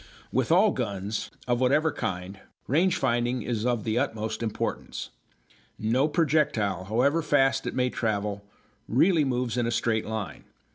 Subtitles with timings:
[0.31, 5.11] With all guns, of whatever kind, range finding is of the utmost importance.
[5.77, 8.43] No projectile, however fast it may travel,
[8.87, 10.45] really moves in a straight line.